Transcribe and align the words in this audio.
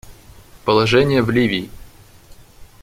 Положение 0.65 1.21
в 1.21 1.29
Ливии. 1.29 1.69